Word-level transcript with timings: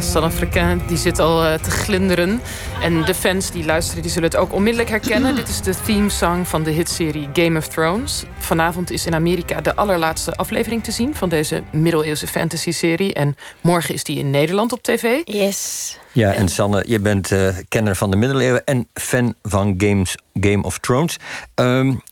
San 0.00 0.22
Africain 0.22 0.82
die 0.86 0.96
zit 0.96 1.18
al 1.18 1.44
uh, 1.44 1.54
te 1.54 1.70
glinderen. 1.70 2.40
En 2.82 3.04
de 3.04 3.14
fans 3.14 3.50
die 3.50 3.64
luisteren, 3.64 4.02
die 4.02 4.10
zullen 4.10 4.28
het 4.28 4.38
ook 4.38 4.52
onmiddellijk 4.52 4.90
herkennen. 4.90 5.34
Dit 5.34 5.48
is 5.48 5.60
de 5.60 5.74
themesong 5.84 6.48
van 6.48 6.62
de 6.62 6.70
hitserie 6.70 7.28
Game 7.32 7.58
of 7.58 7.68
Thrones. 7.68 8.24
Vanavond 8.38 8.90
is 8.90 9.06
in 9.06 9.14
Amerika 9.14 9.60
de 9.60 9.74
allerlaatste 9.74 10.34
aflevering 10.34 10.84
te 10.84 10.92
zien... 10.92 11.14
van 11.14 11.28
deze 11.28 11.62
middeleeuwse 11.72 12.26
fantasy-serie. 12.26 13.14
En 13.14 13.36
morgen 13.60 13.94
is 13.94 14.04
die 14.04 14.18
in 14.18 14.30
Nederland 14.30 14.72
op 14.72 14.82
tv. 14.82 15.20
Yes. 15.24 15.98
Ja, 16.12 16.32
en 16.32 16.48
Sanne, 16.48 16.84
je 16.86 17.00
bent 17.00 17.30
uh, 17.30 17.48
kenner 17.68 17.96
van 17.96 18.10
de 18.10 18.16
middeleeuwen... 18.16 18.64
en 18.64 18.88
fan 18.94 19.34
van 19.42 19.74
games, 19.78 20.16
Game 20.40 20.62
of 20.62 20.78
Thrones. 20.78 21.16
Um, 21.54 22.02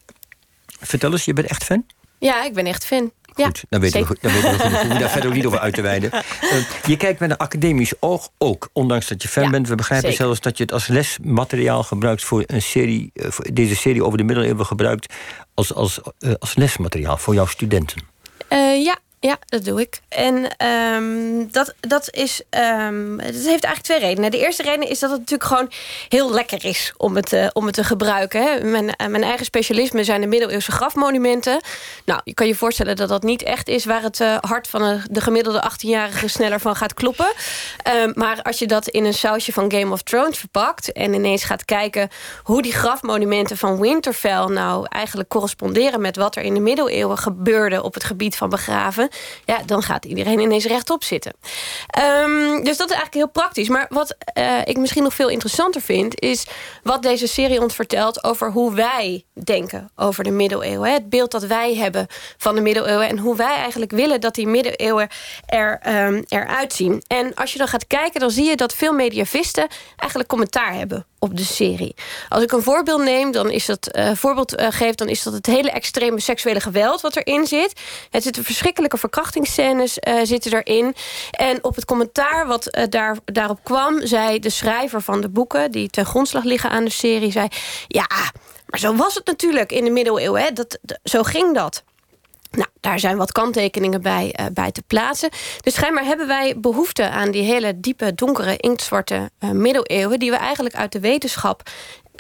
vertel 0.81 1.13
eens, 1.13 1.25
je 1.25 1.33
bent 1.33 1.49
echt 1.49 1.65
fan? 1.65 1.85
Ja, 2.19 2.45
ik 2.45 2.55
ben 2.55 2.67
echt 2.67 2.85
fan. 2.85 3.11
Goed, 3.47 3.65
dan 3.69 3.81
weten 3.81 4.07
we, 4.07 4.17
dan 4.21 4.33
weten 4.33 4.89
we 4.89 4.99
daar 4.99 5.11
verder 5.11 5.31
ook 5.31 5.37
niet 5.37 5.47
over 5.47 5.59
uit 5.59 5.75
te 5.75 5.81
wijden. 5.81 6.11
Uh, 6.15 6.51
je 6.93 6.97
kijkt 6.97 7.21
met 7.21 7.31
een 7.31 7.37
academisch 7.37 7.93
oog 8.01 8.29
ook, 8.39 8.69
ondanks 8.73 9.09
dat 9.09 9.23
je 9.23 9.29
fan 9.29 9.51
bent. 9.51 9.69
We 9.69 9.75
begrijpen 9.75 10.11
zeker. 10.11 10.25
zelfs 10.25 10.41
dat 10.41 10.57
je 10.57 10.63
het 10.63 10.73
als 10.73 10.87
lesmateriaal 10.87 11.83
gebruikt 11.83 12.25
voor 12.25 12.43
een 12.47 12.63
serie, 12.63 13.11
uh, 13.15 13.31
voor 13.31 13.47
deze 13.53 13.77
serie 13.77 14.05
over 14.05 14.19
de 14.19 14.25
middeleeuwen 14.25 14.67
gebruikt 14.67 15.15
als, 15.55 15.75
als, 15.75 16.01
uh, 16.19 16.33
als 16.39 16.55
lesmateriaal 16.55 17.17
voor 17.17 17.35
jouw 17.35 17.47
studenten. 17.47 18.03
ja, 18.83 18.99
ja, 19.23 19.39
dat 19.47 19.65
doe 19.65 19.81
ik. 19.81 20.01
En 20.09 20.67
um, 20.67 21.53
dat, 21.53 21.75
dat, 21.81 22.15
is, 22.15 22.43
um, 22.51 23.17
dat 23.17 23.27
heeft 23.27 23.47
eigenlijk 23.47 23.83
twee 23.83 23.99
redenen. 23.99 24.31
De 24.31 24.39
eerste 24.39 24.63
reden 24.63 24.89
is 24.89 24.99
dat 24.99 25.11
het 25.11 25.19
natuurlijk 25.19 25.49
gewoon 25.49 25.71
heel 26.09 26.33
lekker 26.33 26.65
is 26.65 26.93
om 26.97 27.17
het, 27.17 27.33
uh, 27.33 27.47
om 27.53 27.67
het 27.67 27.75
te 27.75 27.85
gebruiken. 27.85 28.43
Hè. 28.43 28.65
Mijn, 28.65 28.85
uh, 28.85 29.07
mijn 29.07 29.23
eigen 29.23 29.45
specialisme 29.45 30.05
zijn 30.05 30.21
de 30.21 30.27
middeleeuwse 30.27 30.73
grafmonumenten. 30.73 31.61
Nou, 32.05 32.21
je 32.25 32.35
kan 32.35 32.47
je 32.47 32.55
voorstellen 32.55 32.97
dat 32.97 33.09
dat 33.09 33.23
niet 33.23 33.43
echt 33.43 33.69
is... 33.69 33.85
waar 33.85 34.03
het 34.03 34.21
uh, 34.21 34.37
hart 34.41 34.69
van 34.69 35.01
de 35.11 35.21
gemiddelde 35.21 35.71
18-jarige 35.73 36.29
sneller 36.29 36.61
van 36.61 36.77
gaat 36.77 36.95
kloppen. 36.95 37.33
Um, 38.03 38.13
maar 38.15 38.43
als 38.43 38.59
je 38.59 38.67
dat 38.67 38.89
in 38.89 39.05
een 39.05 39.15
sausje 39.15 39.53
van 39.53 39.73
Game 39.73 39.93
of 39.93 40.03
Thrones 40.03 40.39
verpakt... 40.39 40.93
en 40.93 41.15
ineens 41.15 41.45
gaat 41.45 41.65
kijken 41.65 42.09
hoe 42.43 42.63
die 42.63 42.73
grafmonumenten 42.73 43.57
van 43.57 43.81
Winterfell... 43.81 44.45
nou 44.45 44.87
eigenlijk 44.89 45.29
corresponderen 45.29 46.01
met 46.01 46.17
wat 46.17 46.37
er 46.37 46.43
in 46.43 46.55
de 46.55 46.61
middeleeuwen 46.61 47.19
gebeurde... 47.19 47.83
op 47.83 47.95
het 47.95 48.05
gebied 48.05 48.37
van 48.37 48.49
begraven 48.49 49.09
ja, 49.45 49.63
dan 49.67 49.83
gaat 49.83 50.05
iedereen 50.05 50.39
ineens 50.39 50.65
rechtop 50.65 51.05
zitten. 51.05 51.33
Um, 52.25 52.65
dus 52.65 52.77
dat 52.77 52.91
is 52.91 52.97
eigenlijk 52.97 53.15
heel 53.15 53.29
praktisch. 53.29 53.69
Maar 53.69 53.87
wat 53.89 54.17
uh, 54.39 54.59
ik 54.65 54.77
misschien 54.77 55.03
nog 55.03 55.15
veel 55.15 55.29
interessanter 55.29 55.81
vind... 55.81 56.21
is 56.21 56.47
wat 56.83 57.03
deze 57.03 57.27
serie 57.27 57.61
ons 57.61 57.75
vertelt 57.75 58.25
over 58.25 58.51
hoe 58.51 58.75
wij 58.75 59.25
denken 59.45 59.91
over 59.97 60.25
de 60.25 60.31
middeleeuwen. 60.31 60.93
Het 60.93 61.09
beeld 61.09 61.31
dat 61.31 61.45
wij 61.45 61.75
hebben 61.75 62.07
van 62.37 62.55
de 62.55 62.61
middeleeuwen... 62.61 63.09
en 63.09 63.19
hoe 63.19 63.37
wij 63.37 63.57
eigenlijk 63.57 63.91
willen 63.91 64.21
dat 64.21 64.35
die 64.35 64.47
middeleeuwen 64.47 65.09
er, 65.47 65.81
um, 66.07 66.25
eruit 66.29 66.73
zien. 66.73 67.03
En 67.07 67.35
als 67.35 67.53
je 67.53 67.59
dan 67.59 67.69
gaat 67.69 67.87
kijken, 67.87 68.21
dan 68.21 68.31
zie 68.31 68.45
je 68.45 68.57
dat 68.57 68.75
veel 68.75 68.93
mediavisten... 68.93 69.69
eigenlijk 69.97 70.29
commentaar 70.29 70.75
hebben 70.75 71.07
op 71.21 71.37
de 71.37 71.45
serie. 71.45 71.95
Als 72.29 72.43
ik 72.43 72.53
een 72.53 72.63
voorbeeld 72.63 73.03
neem, 73.03 73.33
dan 73.33 73.51
is 73.51 73.67
dat 73.67 73.89
uh, 73.97 74.11
voorbeeld 74.15 74.61
uh, 74.61 74.67
geef, 74.71 74.95
dan 74.95 75.09
is 75.09 75.23
dat 75.23 75.33
het 75.33 75.47
hele 75.47 75.71
extreme 75.71 76.21
seksuele 76.21 76.61
geweld 76.61 77.01
wat 77.01 77.17
erin 77.17 77.47
zit. 77.47 77.81
Het 78.11 78.23
zitten 78.23 78.45
verschrikkelijke 78.45 78.97
verkrachtingsscènes 78.97 79.99
uh, 80.09 80.21
zitten 80.23 80.63
erin. 80.63 80.95
En 81.31 81.65
op 81.65 81.75
het 81.75 81.85
commentaar 81.85 82.47
wat 82.47 82.87
daar, 82.89 83.17
daarop 83.25 83.59
kwam, 83.63 84.07
zei 84.07 84.39
de 84.39 84.51
schrijver 84.51 85.03
van 85.03 85.21
de 85.21 85.29
boeken 85.29 85.71
die 85.71 85.91
ten 85.91 86.07
grondslag 86.07 86.45
liggen 86.45 86.71
aan 86.71 86.85
de 86.85 86.91
serie, 86.91 87.33
zei 87.33 87.49
ja, 87.87 88.07
maar 88.67 88.81
zo 88.81 88.97
was 88.97 89.15
het 89.15 89.27
natuurlijk 89.27 89.73
in 89.73 89.85
de 89.85 89.91
middeleeuwen. 89.91 90.43
Hè? 90.43 90.53
Dat, 90.53 90.79
zo 91.03 91.23
ging 91.23 91.55
dat. 91.55 91.83
Nou, 92.51 92.69
daar 92.81 92.99
zijn 92.99 93.17
wat 93.17 93.33
kanttekeningen 93.33 94.03
bij, 94.03 94.35
uh, 94.41 94.47
bij 94.53 94.73
te 94.73 94.83
plaatsen. 94.87 95.31
Dus 95.61 95.75
schijnbaar 95.75 96.05
hebben 96.05 96.27
wij 96.27 96.61
behoefte 96.61 97.09
aan 97.09 97.31
die 97.31 97.43
hele 97.43 97.81
diepe, 97.81 98.15
donkere, 98.15 98.57
inktzwarte 98.57 99.31
uh, 99.41 99.51
middeleeuwen... 99.51 100.19
die 100.19 100.31
we 100.31 100.37
eigenlijk 100.37 100.75
uit 100.75 100.93
de 100.93 101.01
wetenschap 101.01 101.63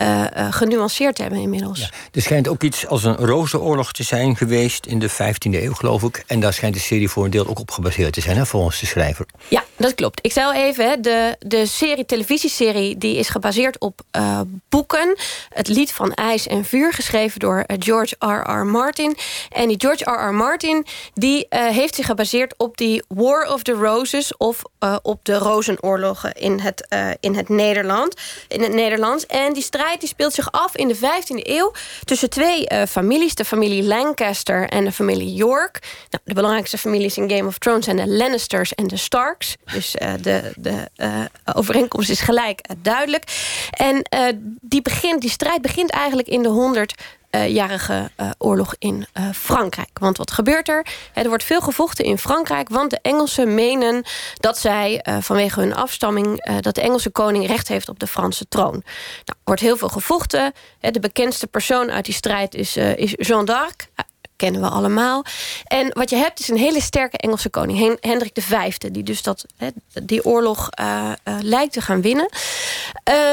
uh, 0.03 0.25
genuanceerd 0.51 1.19
hebben 1.19 1.39
inmiddels. 1.39 1.79
Ja, 1.79 1.91
er 2.13 2.23
schijnt 2.23 2.49
ook 2.49 2.63
iets 2.63 2.87
als 2.87 3.05
een 3.05 3.17
rozenoorlog 3.17 3.93
te 3.93 4.03
zijn 4.03 4.37
geweest 4.37 4.87
in 4.87 4.99
de 4.99 5.11
15e 5.11 5.15
eeuw, 5.51 5.73
geloof 5.73 6.03
ik. 6.03 6.25
En 6.27 6.41
daar 6.41 6.53
schijnt 6.53 6.75
de 6.75 6.81
serie 6.81 7.09
voor 7.09 7.25
een 7.25 7.31
deel 7.31 7.47
ook 7.47 7.59
op 7.59 7.71
gebaseerd 7.71 8.13
te 8.13 8.21
zijn, 8.21 8.37
hè, 8.37 8.47
volgens 8.47 8.81
de 8.81 8.87
schrijver. 8.87 9.27
Ja, 9.49 9.65
dat 9.77 9.95
klopt. 9.95 10.19
Ik 10.23 10.33
zei 10.33 10.47
al 10.47 10.55
even, 10.55 11.03
de, 11.03 11.37
de 11.39 11.67
serie, 11.67 12.07
televisieserie, 12.07 12.99
die 12.99 13.17
is 13.17 13.29
gebaseerd 13.29 13.79
op 13.79 14.01
uh, 14.17 14.41
boeken. 14.69 15.17
Het 15.49 15.69
lied 15.69 15.93
van 15.93 16.15
IJs 16.15 16.47
en 16.47 16.65
Vuur, 16.65 16.93
geschreven 16.93 17.41
door 17.41 17.65
George 17.79 18.17
R.R. 18.19 18.67
Martin. 18.67 19.17
En 19.51 19.69
die 19.69 19.81
George 19.81 20.11
R.R. 20.11 20.35
Martin, 20.35 20.87
die 21.15 21.47
heeft 21.49 21.95
zich 21.95 22.07
gebaseerd 22.07 22.55
op 22.57 22.77
die 22.77 23.03
War 23.09 23.53
of 23.53 23.63
the 23.63 23.73
Roses... 23.73 24.37
of 24.37 24.63
op 25.03 25.25
de 25.25 25.39
rozenoorlogen 25.39 26.33
in 26.33 26.61
het, 26.61 26.87
in 27.21 27.35
het 27.35 27.49
Nederland. 27.49 28.15
In 28.49 28.63
het 28.63 28.73
Nederlands. 28.73 29.27
En 29.27 29.53
die 29.53 29.63
strijd 29.63 29.90
die 29.99 30.09
speelt 30.09 30.35
zich 30.35 30.53
af 30.53 30.77
in 30.77 30.89
de 30.89 30.97
15e 30.97 31.01
eeuw... 31.43 31.73
tussen 32.05 32.31
twee 32.31 32.67
uh, 32.73 32.83
families, 32.89 33.35
de 33.35 33.45
familie 33.45 33.83
Lancaster 33.83 34.69
en 34.69 34.85
de 34.85 34.93
familie 34.93 35.35
York. 35.35 35.79
Nou, 36.11 36.23
de 36.25 36.35
belangrijkste 36.35 36.79
families 36.79 37.17
in 37.17 37.31
Game 37.31 37.47
of 37.47 37.59
Thrones 37.59 37.85
zijn 37.85 37.97
de 37.97 38.09
Lannisters 38.09 38.75
en 38.75 38.87
de 38.87 38.97
Starks. 38.97 39.57
Dus 39.73 39.97
uh, 39.97 40.13
de, 40.21 40.53
de 40.57 40.89
uh, 40.97 41.25
overeenkomst 41.55 42.11
is 42.11 42.21
gelijk 42.21 42.61
duidelijk. 42.79 43.25
En 43.71 44.03
die, 44.61 44.83
begint, 44.83 45.21
die 45.21 45.31
strijd 45.31 45.63
begint 45.63 45.91
eigenlijk 45.91 46.29
in 46.29 46.43
de 46.43 46.49
100 46.49 46.95
uh, 47.01 47.07
jarige 47.31 48.11
uh, 48.21 48.31
oorlog 48.39 48.75
in 48.79 49.07
uh, 49.15 49.25
Frankrijk. 49.35 49.99
Want 49.99 50.17
wat 50.17 50.31
gebeurt 50.31 50.69
er? 50.69 50.87
Er 51.15 51.29
wordt 51.29 51.45
veel 51.45 51.61
gevochten 51.61 52.05
in 52.05 52.19
Frankrijk... 52.19 52.69
want 52.69 52.91
de 52.91 52.99
Engelsen 53.03 53.55
menen 53.55 54.05
dat 54.35 54.59
zij 54.59 55.05
vanwege 55.21 55.61
hun 55.61 55.75
afstamming... 55.75 56.45
dat 56.61 56.75
de 56.75 56.81
Engelse 56.81 57.11
koning 57.11 57.47
recht 57.47 57.69
heeft 57.69 57.89
op 57.89 57.99
de 57.99 58.07
Franse 58.07 58.49
troon. 58.49 58.71
Nou, 58.71 58.83
er 59.25 59.35
wordt 59.45 59.61
heel 59.61 59.77
veel 59.77 59.89
gevochten. 59.89 60.53
De 60.81 61.01
bekendste 61.01 61.47
persoon 61.47 61.91
uit 61.91 62.05
die 62.05 62.15
strijd 62.15 62.55
is, 62.55 62.77
is 62.77 63.13
Jeanne 63.17 63.45
d'Arc 63.45 63.89
kennen 64.41 64.61
we 64.61 64.69
allemaal. 64.69 65.25
En 65.65 65.91
wat 65.93 66.11
je 66.11 66.17
hebt 66.17 66.41
is 66.41 66.49
een 66.49 66.57
hele 66.57 66.81
sterke 66.81 67.17
Engelse 67.17 67.51
koning, 67.51 67.99
Hendrik 68.01 68.37
V, 68.41 68.77
die 68.79 69.03
dus 69.03 69.23
dat, 69.23 69.45
die 70.03 70.25
oorlog 70.25 70.69
uh, 70.81 71.13
uh, 71.25 71.35
lijkt 71.43 71.73
te 71.73 71.81
gaan 71.81 72.03
winnen. 72.03 72.29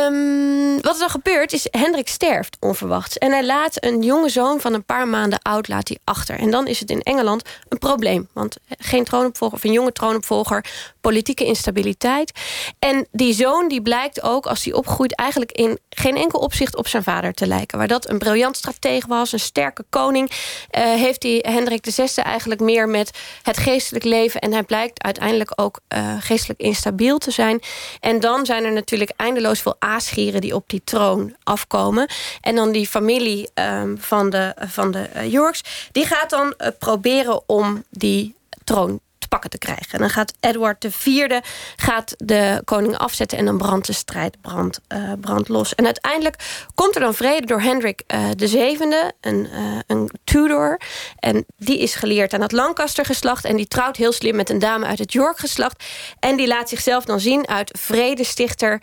Um, 0.06 0.82
wat 0.82 0.94
er 0.94 1.00
dan 1.00 1.10
gebeurt 1.10 1.54
is, 1.54 1.68
Hendrik 1.72 2.08
sterft 2.08 2.58
onverwachts. 2.60 3.18
En 3.18 3.32
hij 3.32 3.46
laat 3.46 3.84
een 3.84 4.04
jonge 4.04 4.30
zoon 4.30 4.60
van 4.60 4.74
een 4.74 4.84
paar 4.84 5.08
maanden 5.08 5.40
oud 5.42 5.68
laat 5.68 5.88
hij 5.88 5.98
achter. 6.04 6.40
En 6.40 6.52
dan 6.52 6.68
is 6.68 6.80
het 6.80 6.90
in 6.90 7.02
Engeland 7.02 7.44
een 7.70 7.78
probleem. 7.78 8.30
Want 8.34 8.58
geen 8.78 9.04
troonopvolger 9.04 9.58
of 9.58 9.64
een 9.64 9.72
jonge 9.72 9.92
troonopvolger, 9.92 10.66
politieke 11.02 11.46
instabiliteit. 11.46 12.32
En 12.80 13.08
die 13.12 13.34
zoon 13.34 13.68
die 13.68 13.82
blijkt 13.82 14.22
ook, 14.22 14.46
als 14.46 14.64
hij 14.64 14.74
opgroeit... 14.74 15.16
eigenlijk 15.16 15.52
in 15.52 15.80
geen 15.90 16.16
enkel 16.16 16.40
opzicht 16.40 16.76
op 16.76 16.88
zijn 16.88 17.04
vader 17.04 17.34
te 17.34 17.48
lijken. 17.48 17.78
Waar 17.78 17.88
dat 17.88 18.10
een 18.10 18.18
briljant 18.18 18.58
stratege 18.58 19.08
was, 19.08 19.32
een 19.32 19.40
sterke 19.40 19.86
koning... 19.90 20.32
Uh, 20.78 20.97
heeft 20.98 21.24
hij 21.24 21.44
Hendrik 21.48 21.88
VI 21.90 22.22
eigenlijk 22.22 22.62
meer 22.62 22.90
met 22.90 23.12
het 23.42 23.58
geestelijk 23.58 24.06
leven... 24.06 24.42
en 24.42 24.52
hij 24.52 24.64
blijkt 24.64 25.04
uiteindelijk 25.04 25.52
ook 25.56 25.80
uh, 25.96 26.16
geestelijk 26.20 26.60
instabiel 26.60 27.18
te 27.18 27.32
zijn. 27.32 27.62
En 28.00 28.20
dan 28.20 28.46
zijn 28.46 28.64
er 28.64 28.74
natuurlijk 28.74 29.12
eindeloos 29.16 29.62
veel 29.62 29.76
aasgieren... 29.80 30.42
die 30.42 30.56
op 30.56 30.70
die 30.70 30.82
troon 30.84 31.36
afkomen. 31.44 32.10
En 32.42 32.56
dan 32.56 32.72
die 32.72 32.88
familie 32.88 33.50
um, 33.54 33.98
van 34.00 34.30
de, 34.30 34.54
van 34.60 34.92
de 34.92 35.10
Yorks... 35.30 35.64
die 35.92 36.06
gaat 36.06 36.30
dan 36.30 36.56
proberen 36.80 37.42
om 37.46 37.84
die 37.90 38.36
troon 38.64 39.00
te 39.28 39.36
pakken 39.36 39.50
te 39.50 39.58
krijgen. 39.58 39.92
En 39.92 40.00
dan 40.00 40.10
gaat 40.10 40.34
Edward 40.40 40.84
IV 40.84 41.40
gaat 41.76 42.16
de 42.18 42.62
koning 42.66 42.98
afzetten... 42.98 43.38
en 43.38 43.46
dan 43.46 43.58
brandt 43.58 43.88
de 43.88 43.94
strijd 43.94 44.42
brand, 44.42 44.80
uh, 44.94 45.12
brand 45.22 45.48
los. 45.48 45.76
En 45.76 45.86
uiteindelijk 45.86 46.36
komt 46.76 46.96
er 46.96 47.02
dan 47.02 47.14
vrede 47.14 47.46
door 47.46 47.62
Hendrik 47.62 48.04
uh, 48.08 48.30
de 48.36 48.48
zevende, 48.48 49.14
een, 49.22 49.48
uh, 49.54 49.80
een 49.88 50.12
Tudor. 50.24 50.80
En 51.20 51.46
die 51.58 51.80
is 51.80 51.96
geleerd 51.96 52.34
aan 52.34 52.42
het 52.42 52.52
Lancaster-geslacht... 52.52 53.46
en 53.46 53.56
die 53.56 53.68
trouwt 53.68 53.98
heel 53.98 54.12
slim 54.12 54.36
met 54.36 54.50
een 54.50 54.60
dame 54.60 54.86
uit 54.86 55.00
het 55.00 55.14
York-geslacht. 55.14 55.84
En 56.20 56.36
die 56.36 56.48
laat 56.48 56.70
zichzelf 56.70 57.06
dan 57.06 57.20
zien 57.20 57.48
uit 57.48 57.78
vredestichter... 57.80 58.82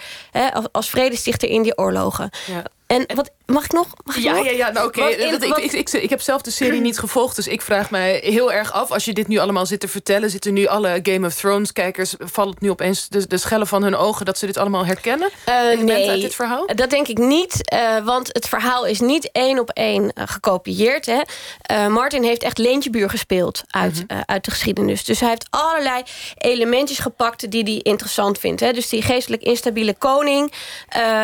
Als 0.72 0.90
vredestichter 0.90 1.48
in 1.48 1.62
die 1.62 1.78
oorlogen. 1.78 2.30
Ja. 2.46 2.62
En 2.86 3.06
wat, 3.14 3.30
mag 3.46 3.64
ik 3.64 3.72
nog? 3.72 3.86
Mag 4.04 4.16
ik 4.16 4.22
ja, 4.22 4.32
nog? 4.32 4.44
ja, 4.44 4.50
ja, 4.50 4.70
nou, 4.70 4.86
oké. 4.86 4.98
Okay. 4.98 5.12
Ik, 5.12 5.42
ik, 5.56 5.72
ik, 5.72 5.90
ik, 5.90 6.10
heb 6.10 6.20
zelf 6.20 6.42
de 6.42 6.50
serie 6.50 6.80
niet 6.80 6.98
gevolgd, 6.98 7.36
dus 7.36 7.48
ik 7.48 7.62
vraag 7.62 7.90
mij 7.90 8.20
heel 8.24 8.52
erg 8.52 8.72
af... 8.72 8.90
als 8.90 9.04
je 9.04 9.12
dit 9.12 9.28
nu 9.28 9.38
allemaal 9.38 9.66
zit 9.66 9.80
te 9.80 9.88
vertellen... 9.88 10.30
zitten 10.30 10.52
nu 10.52 10.66
alle 10.66 11.00
Game 11.02 11.26
of 11.26 11.34
Thrones-kijkers... 11.34 12.14
valt 12.18 12.50
het 12.50 12.60
nu 12.60 12.70
opeens 12.70 13.08
de, 13.08 13.26
de 13.26 13.38
schellen 13.38 13.66
van 13.66 13.82
hun 13.82 13.96
ogen... 13.96 14.26
dat 14.26 14.38
ze 14.38 14.46
dit 14.46 14.56
allemaal 14.56 14.86
herkennen? 14.86 15.30
Uh, 15.48 15.80
nee, 15.80 16.08
uit 16.08 16.20
dit 16.20 16.34
verhaal? 16.34 16.66
dat 16.66 16.90
denk 16.90 17.08
ik 17.08 17.18
niet. 17.18 17.72
Uh, 17.74 18.04
want 18.04 18.28
het 18.32 18.48
verhaal 18.48 18.86
is 18.86 19.00
niet 19.00 19.28
één 19.32 19.58
op 19.58 19.70
één 19.70 20.02
uh, 20.02 20.24
gekopieerd. 20.26 21.06
Hè. 21.06 21.88
Martin 21.88 22.22
heeft 22.22 22.42
echt 22.42 22.58
Leentjebuur 22.58 23.10
gespeeld 23.10 23.62
uit, 23.66 24.04
-hmm. 24.06 24.22
uit 24.26 24.44
de 24.44 24.50
geschiedenis. 24.50 25.04
Dus 25.04 25.20
hij 25.20 25.28
heeft 25.28 25.46
allerlei 25.50 26.02
elementjes 26.38 26.98
gepakt... 26.98 27.50
die 27.50 27.62
hij 27.62 27.80
interessant 27.82 28.38
vindt. 28.38 28.60
Hè. 28.60 28.72
Dus 28.72 28.88
die 28.88 29.02
geestelijk 29.02 29.42
instabiele 29.42 29.94
koning, 29.94 30.52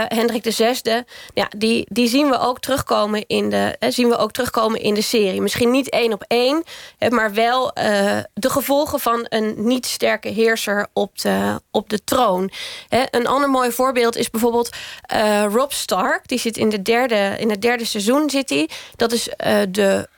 Hendrik 0.09 0.53
VI... 0.53 1.03
Ja, 1.35 1.50
die, 1.56 1.87
die 1.88 2.08
zien 2.08 2.29
we 2.29 2.38
ook 2.38 2.61
terugkomen 2.61 3.25
in 3.26 3.50
de, 3.50 3.76
hè, 3.79 3.91
zien 3.91 4.08
we 4.08 4.17
ook 4.17 4.32
terugkomen 4.32 4.81
in 4.81 4.94
de 4.94 5.02
serie. 5.02 5.41
Misschien 5.41 5.70
niet 5.70 5.91
één 5.91 6.12
op 6.12 6.25
één, 6.26 6.64
maar 7.08 7.32
wel 7.32 7.64
uh, 7.79 8.19
de 8.35 8.50
gevolgen 8.50 9.00
van 9.00 9.26
een 9.29 9.55
niet 9.56 9.87
sterke 9.87 10.29
heerser 10.29 10.87
op 10.93 11.19
de, 11.19 11.61
op 11.70 11.91
de 11.91 12.05
troon. 12.05 12.50
Hè, 12.88 13.02
een 13.11 13.26
ander 13.26 13.50
mooi 13.50 13.73
voorbeeld 13.73 14.17
is 14.17 14.31
bijvoorbeeld 14.31 14.70
uh, 15.14 15.44
Rob 15.52 15.70
Stark. 15.70 16.29
Die 16.29 16.38
zit 16.38 16.56
in, 16.56 16.69
de 16.69 16.82
derde, 16.82 17.37
in 17.38 17.50
het 17.50 17.62
derde 17.62 17.85
seizoen. 17.85 18.31
Zit 18.31 18.50
hij. 18.50 18.69
Dat 18.97 19.12
is 19.12 19.29
uh, 19.29 19.56
de, 19.69 20.08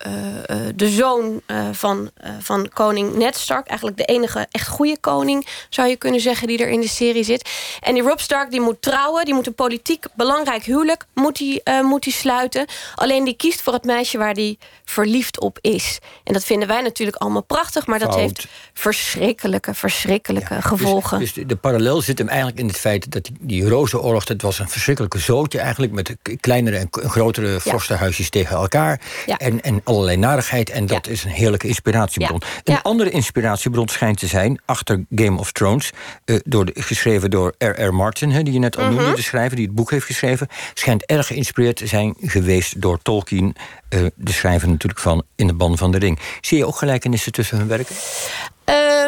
de 0.75 0.89
zoon 0.89 1.41
van, 1.73 2.11
van 2.41 2.69
koning 2.69 3.15
Ned 3.15 3.37
Stark. 3.37 3.67
Eigenlijk 3.67 3.99
de 3.99 4.05
enige 4.05 4.47
echt 4.51 4.69
goede 4.69 4.99
koning, 5.01 5.47
zou 5.69 5.89
je 5.89 5.97
kunnen 5.97 6.21
zeggen, 6.21 6.49
die 6.49 6.59
er 6.59 6.69
in 6.69 6.81
de 6.81 6.89
serie 6.89 7.25
zit. 7.25 7.51
En 7.81 7.95
die 7.95 8.03
Rob 8.03 8.19
Stark 8.19 8.51
die 8.51 8.61
moet 8.61 8.83
trouwen, 8.83 9.25
die 9.25 9.35
moet 9.35 9.47
een 9.47 9.55
politiek 9.55 10.05
belangrijk 10.15 10.65
huwelijk 10.65 11.05
moet 11.23 11.39
hij, 11.39 11.61
uh, 11.65 11.85
moet 11.89 12.05
hij 12.05 12.13
sluiten. 12.13 12.67
Alleen 12.95 13.25
die 13.25 13.37
kiest 13.37 13.63
voor 13.63 13.73
het 13.73 13.85
meisje 13.85 14.19
waar 14.19 14.35
hij 14.35 14.59
verliefd 14.85 15.41
op 15.41 15.59
is. 15.61 15.99
En 16.25 16.33
dat 16.33 16.45
vinden 16.45 16.69
wij 16.69 16.83
natuurlijk 16.83 17.17
allemaal 17.17 17.43
prachtig, 17.43 17.87
maar 17.87 17.99
dat 17.99 18.15
heeft 18.15 18.47
verschrikkelijke, 18.73 19.75
verschrikkelijke 19.75 20.55
dus- 20.55 20.65
gevolgen. 20.65 21.19
Dus, 21.19 21.33
de, 21.33 21.57
parallel 21.57 22.01
zit 22.01 22.19
hem 22.19 22.29
eigenlijk 22.29 22.59
in 22.59 22.67
het 22.67 22.77
feit 22.77 23.13
dat 23.13 23.25
die, 23.25 23.37
die 23.41 23.69
rozenoorlog, 23.69 24.25
dat 24.25 24.43
was 24.43 24.59
een 24.59 24.69
verschrikkelijke 24.69 25.19
zootje 25.19 25.59
eigenlijk, 25.59 25.93
met 25.93 26.17
kleinere 26.41 26.77
en 26.77 26.89
grotere 26.91 27.61
vorstenhuisjes 27.61 28.31
tegen 28.31 28.57
elkaar. 28.57 29.01
En, 29.37 29.63
en 29.63 29.81
allerlei 29.85 30.17
narigheid. 30.17 30.71
En 30.71 30.87
dat 30.87 31.07
is 31.07 31.25
een 31.25 31.31
heerlijke 31.31 31.67
inspiratiebron. 31.67 32.43
Een 32.65 32.83
andere 32.83 33.11
inspiratiebron 33.11 33.89
schijnt 33.89 34.19
te 34.19 34.27
zijn, 34.27 34.61
achter 34.65 35.05
Game 35.15 35.39
of 35.39 35.53
Thrones, 35.53 35.91
uh, 36.25 36.39
door 36.45 36.65
de, 36.65 36.73
geschreven 36.75 37.31
door 37.31 37.55
R.R. 37.59 37.95
Martin, 37.95 38.31
he, 38.31 38.43
die 38.43 38.53
je 38.53 38.59
net 38.59 38.77
al 38.77 38.85
noemde, 38.85 39.03
mhm. 39.03 39.15
de 39.15 39.23
schrijver, 39.23 39.57
die 39.57 39.67
het 39.67 39.75
boek 39.75 39.91
heeft 39.91 40.07
geschreven, 40.07 40.49
schijnt 40.75 41.12
erg 41.13 41.27
geïnspireerd 41.27 41.81
zijn 41.85 42.15
geweest 42.21 42.81
door 42.81 42.99
Tolkien, 43.03 43.57
uh, 43.91 44.07
de 44.15 44.33
schrijver 44.33 44.69
natuurlijk 44.69 45.01
van 45.01 45.23
In 45.37 45.47
de 45.47 45.55
Ban 45.55 45.79
van 45.79 45.91
de 45.91 45.99
Ring. 45.99 46.19
Zie 46.41 46.59
je 46.59 46.67
ook 46.67 46.77
gelijkenissen 46.77 47.33
tussen 47.33 47.59
hun 47.59 47.69
werken? 47.69 47.95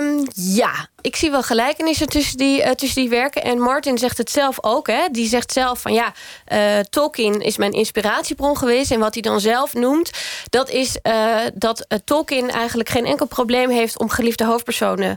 Um, 0.04 0.26
ja, 0.34 0.88
ik 1.00 1.16
zie 1.16 1.30
wel 1.30 1.42
gelijkenissen 1.42 2.08
tussen 2.08 2.36
die, 2.36 2.62
uh, 2.62 2.70
tussen 2.70 3.00
die 3.00 3.10
werken. 3.10 3.42
En 3.42 3.58
Martin 3.58 3.98
zegt 3.98 4.18
het 4.18 4.30
zelf 4.30 4.58
ook. 4.60 4.86
Hè? 4.86 5.08
Die 5.10 5.28
zegt 5.28 5.52
zelf 5.52 5.80
van 5.80 5.92
ja, 5.92 6.12
uh, 6.52 6.78
Tolkien 6.90 7.40
is 7.40 7.56
mijn 7.56 7.72
inspiratiebron 7.72 8.56
geweest. 8.56 8.90
En 8.90 9.00
wat 9.00 9.14
hij 9.14 9.22
dan 9.22 9.40
zelf 9.40 9.74
noemt, 9.74 10.10
dat 10.50 10.70
is 10.70 10.98
uh, 11.02 11.36
dat 11.54 11.86
Tolkien 12.04 12.50
eigenlijk 12.50 12.88
geen 12.88 13.06
enkel 13.06 13.26
probleem 13.26 13.70
heeft 13.70 13.98
om 13.98 14.08
geliefde 14.08 14.44
hoofdpersonen 14.44 15.16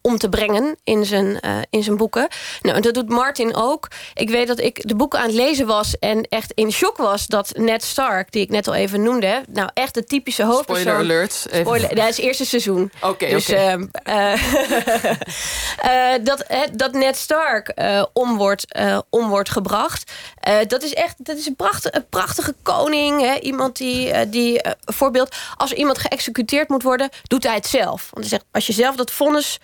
om 0.00 0.18
te 0.18 0.28
brengen 0.28 0.76
in 0.84 1.04
zijn, 1.04 1.40
in 1.70 1.82
zijn 1.82 1.96
boeken. 1.96 2.28
Nou, 2.60 2.80
dat 2.80 2.94
doet 2.94 3.08
Martin 3.08 3.54
ook. 3.54 3.88
Ik 4.14 4.30
weet 4.30 4.46
dat 4.46 4.60
ik 4.60 4.88
de 4.88 4.96
boeken 4.96 5.18
aan 5.18 5.26
het 5.26 5.34
lezen 5.34 5.66
was 5.66 5.98
en 5.98 6.22
echt 6.28 6.52
in 6.54 6.72
shock 6.72 6.96
was 6.96 7.26
dat 7.26 7.50
Ned 7.54 7.84
Stark, 7.84 8.32
die 8.32 8.42
ik 8.42 8.50
net 8.50 8.68
al 8.68 8.74
even 8.74 9.02
noemde, 9.02 9.42
nou 9.48 9.70
echt 9.74 9.94
de 9.94 10.04
typische 10.04 10.44
hoofdpersoon. 10.44 10.84
Spoiler 10.84 11.16
alert. 11.16 11.46
Even. 11.46 11.60
Spoiler, 11.60 11.94
dat 11.94 12.08
is 12.08 12.16
het 12.16 12.24
eerste 12.24 12.46
seizoen. 12.46 12.92
Oké, 13.00 13.35
dus, 13.36 13.48
okay. 13.48 13.66
Ehm, 13.66 13.86
uh, 15.84 16.24
dat, 16.28 16.46
dat 16.72 16.92
Ned 16.92 17.16
Stark 17.16 17.72
uh, 17.74 18.04
om, 18.12 18.36
wordt, 18.36 18.66
om 19.10 19.28
wordt 19.28 19.50
gebracht. 19.50 20.12
dat 20.66 20.82
is 20.82 20.94
echt 20.94 21.24
dat 21.24 21.36
is 21.36 21.46
een, 21.46 21.56
prachtige, 21.56 21.96
een 21.96 22.08
prachtige 22.08 22.54
koning. 22.62 23.20
Hè? 23.20 23.38
Iemand 23.38 23.76
die, 23.76 24.28
die 24.28 24.60
voorbeeld, 24.84 25.36
als 25.54 25.70
er 25.70 25.76
iemand 25.76 25.98
geëxecuteerd 25.98 26.68
moet 26.68 26.82
worden, 26.82 27.08
doet 27.22 27.44
hij 27.44 27.54
het 27.54 27.66
zelf. 27.66 28.08
Want 28.10 28.28
hij 28.28 28.28
zegt, 28.28 28.44
als 28.52 28.66
je 28.66 28.72
zelf 28.72 28.96
dat 28.96 29.10
vonnis 29.10 29.58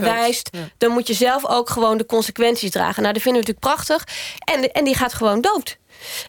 wijst, 0.00 0.50
dan 0.78 0.90
moet 0.90 1.06
je 1.06 1.14
zelf 1.14 1.46
ook 1.46 1.70
gewoon 1.70 1.96
de 1.98 2.06
consequenties 2.06 2.70
dragen. 2.70 3.02
Nou, 3.02 3.14
dat 3.14 3.22
vinden 3.22 3.42
we 3.42 3.48
natuurlijk 3.48 3.76
prachtig. 3.76 4.04
En, 4.44 4.72
en 4.72 4.84
die 4.84 4.94
gaat 4.94 5.14
gewoon 5.14 5.40
dood. 5.40 5.78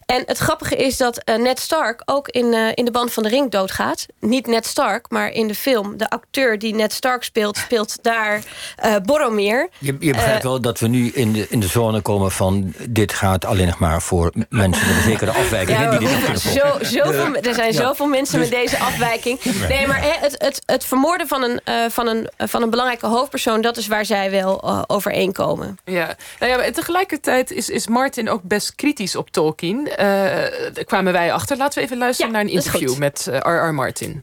En 0.06 0.22
het 0.26 0.38
grappige 0.38 0.76
is 0.76 0.96
dat 0.96 1.20
uh, 1.24 1.36
Ned 1.36 1.60
Stark 1.60 2.02
ook 2.04 2.28
in, 2.28 2.46
uh, 2.46 2.68
in 2.74 2.84
de 2.84 2.90
band 2.90 3.12
van 3.12 3.22
de 3.22 3.28
ring 3.28 3.50
doodgaat. 3.50 4.06
Niet 4.20 4.46
Ned 4.46 4.66
Stark, 4.66 5.10
maar 5.10 5.30
in 5.30 5.48
de 5.48 5.54
film. 5.54 5.96
De 5.96 6.10
acteur 6.10 6.58
die 6.58 6.74
Ned 6.74 6.92
Stark 6.92 7.22
speelt, 7.22 7.56
speelt 7.56 8.02
daar 8.02 8.42
uh, 8.84 8.96
Boromir. 9.02 9.68
Je, 9.78 9.96
je 10.00 10.12
begrijpt 10.12 10.42
wel 10.42 10.60
dat 10.60 10.80
we 10.80 10.88
nu 10.88 11.10
in 11.10 11.32
de, 11.32 11.46
in 11.48 11.60
de 11.60 11.66
zone 11.66 12.00
komen 12.00 12.30
van... 12.30 12.74
dit 12.88 13.12
gaat 13.12 13.44
alleen 13.44 13.66
nog 13.66 13.78
maar 13.78 14.02
voor 14.02 14.32
mensen 14.48 14.86
met 14.86 14.96
een 14.96 15.02
zekere 15.02 15.30
afwijking. 15.30 15.78
Ja, 15.78 15.98
die 15.98 16.08
dit 16.08 16.40
zo, 16.40 16.78
zoveel, 16.80 17.34
er 17.34 17.54
zijn 17.54 17.72
zoveel 17.72 18.06
mensen 18.06 18.38
met 18.38 18.50
deze 18.50 18.78
afwijking. 18.78 19.40
Nee, 19.68 19.86
maar 19.86 20.02
het, 20.20 20.34
het, 20.38 20.62
het 20.66 20.84
vermoorden 20.84 21.28
van 21.28 21.42
een, 21.42 21.60
van, 21.90 22.06
een, 22.06 22.30
van 22.36 22.62
een 22.62 22.70
belangrijke 22.70 23.06
hoofdpersoon... 23.06 23.60
dat 23.60 23.76
is 23.76 23.86
waar 23.86 24.04
zij 24.04 24.30
wel 24.30 24.88
overeenkomen. 24.88 25.78
Ja, 25.84 26.16
nou 26.38 26.52
ja 26.52 26.58
maar 26.58 26.72
tegelijkertijd 26.72 27.50
is, 27.50 27.68
is 27.68 27.88
Martin 27.88 28.28
ook 28.28 28.42
best 28.42 28.74
kritisch 28.74 29.16
op 29.16 29.30
Tolkien. 29.30 29.61
Tolkien. 29.62 29.88
Uh, 30.00 30.84
kwamen 30.84 31.12
wij 31.12 31.32
achter. 31.32 31.56
Laten 31.56 31.78
we 31.78 31.84
even 31.84 31.98
luisteren 31.98 32.32
ja, 32.32 32.38
naar 32.38 32.46
een 32.46 32.56
interview 32.56 32.96
met 32.96 33.28
R.R. 33.30 33.68
Uh, 33.68 33.70
Martin. 33.70 34.22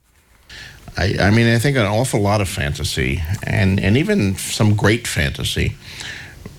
I, 0.97 1.03
I 1.03 1.29
mean, 1.29 1.55
I 1.55 1.59
think 1.59 1.77
an 1.77 1.85
awful 1.85 2.19
lot 2.19 2.39
of 2.39 2.49
fantasy, 2.49 3.21
and, 3.43 3.79
and 3.83 3.95
even 3.95 4.35
some 4.37 4.75
great 4.75 5.07
fantasy, 5.07 5.75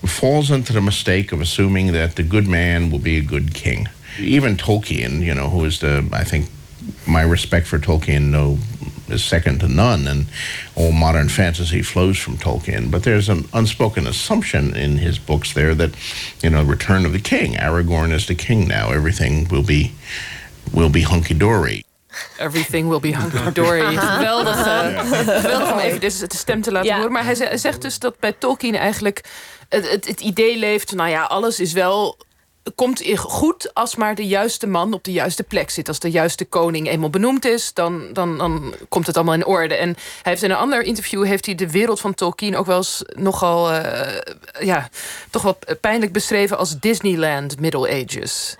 falls 0.03 0.49
into 0.49 0.73
the 0.73 0.81
mistake 0.81 1.33
of 1.33 1.39
assuming 1.39 1.91
that 1.91 2.15
the 2.15 2.27
good 2.27 2.47
man 2.47 2.89
will 2.89 3.01
be 3.01 3.17
a 3.17 3.25
good 3.25 3.53
king. 3.53 3.87
Even 4.19 4.55
Tolkien, 4.55 5.21
you 5.21 5.33
know, 5.33 5.49
who 5.49 5.65
is 5.65 5.79
the, 5.79 6.03
I 6.13 6.23
think, 6.23 6.49
my 7.05 7.21
respect 7.21 7.67
for 7.67 7.79
Tolkien 7.79 8.29
no 8.29 8.57
is 9.11 9.23
second 9.23 9.59
to 9.59 9.67
none, 9.67 10.07
and 10.07 10.25
all 10.75 10.91
modern 10.91 11.29
fantasy 11.29 11.81
flows 11.81 12.17
from 12.17 12.37
Tolkien. 12.37 12.89
But 12.89 13.03
there's 13.03 13.29
an 13.29 13.47
unspoken 13.53 14.07
assumption 14.07 14.75
in 14.75 14.97
his 14.97 15.19
books 15.19 15.53
there 15.53 15.75
that, 15.75 15.91
you 16.41 16.49
know, 16.49 16.63
Return 16.63 17.05
of 17.05 17.11
the 17.11 17.19
King, 17.19 17.55
Aragorn 17.55 18.11
is 18.11 18.25
the 18.25 18.35
king 18.35 18.67
now. 18.67 18.91
Everything 18.91 19.47
will 19.49 19.63
be 19.63 19.91
will 20.71 20.89
be 20.89 21.01
hunky 21.01 21.33
dory. 21.33 21.83
Everything 22.37 22.89
will 22.89 22.99
be 22.99 23.11
hunky-dory. 23.21 23.97
Geweldig, 23.97 24.65
uh, 24.65 24.99
geweldig 25.41 25.71
om 25.71 25.79
even 25.79 25.99
deze 25.99 26.25
stem 26.27 26.61
te 26.61 26.71
laten 26.71 26.89
ja. 26.89 26.95
horen. 26.95 27.11
Maar 27.11 27.25
hij 27.25 27.57
zegt 27.57 27.81
dus 27.81 27.99
dat 27.99 28.19
bij 28.19 28.31
Tolkien 28.31 28.75
eigenlijk 28.75 29.23
het, 29.69 29.89
het, 29.89 30.07
het 30.07 30.19
idee 30.19 30.57
leeft... 30.57 30.91
nou 30.95 31.09
ja, 31.09 31.23
alles 31.23 31.59
is 31.59 31.73
wel 31.73 32.17
komt 32.75 33.01
goed 33.15 33.73
als 33.73 33.95
maar 33.95 34.15
de 34.15 34.27
juiste 34.27 34.67
man 34.67 34.93
op 34.93 35.03
de 35.03 35.11
juiste 35.11 35.43
plek 35.43 35.69
zit. 35.69 35.87
Als 35.87 35.99
de 35.99 36.11
juiste 36.11 36.45
koning 36.45 36.87
eenmaal 36.87 37.09
benoemd 37.09 37.45
is, 37.45 37.73
dan, 37.73 38.13
dan, 38.13 38.37
dan 38.37 38.73
komt 38.89 39.07
het 39.07 39.15
allemaal 39.15 39.33
in 39.33 39.45
orde. 39.45 39.75
En 39.75 39.87
hij 39.87 40.31
heeft 40.31 40.43
in 40.43 40.51
een 40.51 40.57
ander 40.57 40.81
interview 40.83 41.25
heeft 41.25 41.45
hij 41.45 41.55
de 41.55 41.71
wereld 41.71 41.99
van 41.99 42.13
Tolkien 42.13 42.57
ook 42.57 42.65
wel 42.65 42.77
eens 42.77 43.01
nogal 43.15 43.71
uh, 43.71 44.17
ja, 44.59 44.89
toch 45.29 45.41
wel 45.41 45.57
pijnlijk 45.81 46.11
beschreven 46.11 46.57
als 46.57 46.79
Disneyland 46.79 47.59
Middle 47.59 47.89
Ages. 47.89 48.55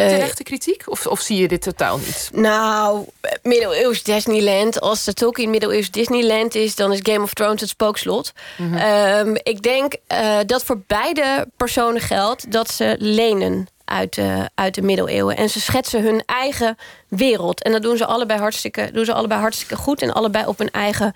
Terechte 0.00 0.42
kritiek? 0.42 0.82
Of, 0.86 1.06
of 1.06 1.20
zie 1.20 1.40
je 1.40 1.48
dit 1.48 1.62
totaal 1.62 1.98
niet? 1.98 2.30
Nou, 2.32 3.04
middeleeuws 3.42 4.02
Disneyland. 4.02 4.80
Als 4.80 5.04
de 5.04 5.14
Tolkien 5.14 5.50
middeleeuws 5.50 5.90
Disneyland 5.90 6.54
is... 6.54 6.74
dan 6.74 6.92
is 6.92 7.00
Game 7.02 7.22
of 7.22 7.34
Thrones 7.34 7.60
het 7.60 7.70
spookslot. 7.70 8.32
Mm 8.56 8.72
-hmm. 8.72 9.36
ik 9.42 9.62
denk 9.62 9.94
uh, 10.12 10.38
dat 10.46 10.64
voor 10.64 10.82
beide 10.86 11.48
personen 11.56 12.00
geldt... 12.00 12.52
dat 12.52 12.70
ze 12.70 12.96
lenen 12.98 13.68
uit 13.84 14.14
de, 14.14 14.50
uit 14.54 14.74
de 14.74 14.82
middeleeuwen. 14.82 15.36
En 15.36 15.50
ze 15.50 15.60
schetsen 15.60 16.02
hun 16.02 16.22
eigen 16.26 16.76
wereld. 17.08 17.62
En 17.62 17.72
dat 17.72 17.82
doen 17.82 17.96
ze 17.96 18.06
allebei 18.06 18.40
hartstikke, 18.40 18.90
doen 18.92 19.04
ze 19.04 19.12
allebei 19.12 19.40
hartstikke 19.40 19.76
goed. 19.76 20.02
En 20.02 20.12
allebei 20.12 20.46
op 20.46 20.58
hun 20.58 20.70
eigen 20.70 21.12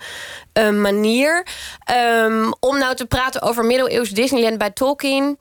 uh, 0.53 0.69
manier. 0.69 1.45
Um, 2.23 2.53
om 2.59 2.77
nou 2.77 2.95
te 2.95 3.05
praten 3.05 3.41
over 3.41 3.65
middeleeuws 3.65 4.09
Disneyland 4.09 4.57
bij 4.57 4.71
Tolkien... 4.71 5.37